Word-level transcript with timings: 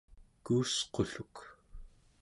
kuusqulluk 0.45 1.35